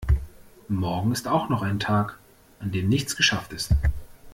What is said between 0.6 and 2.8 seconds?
Morgen ist auch noch ein Tag an